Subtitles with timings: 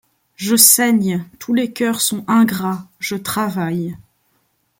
[0.35, 3.95] Je saigne; tous les coeurs sont ingrats; je travaille